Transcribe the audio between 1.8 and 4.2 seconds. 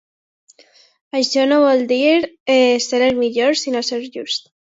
dir ser el millor, sinó ser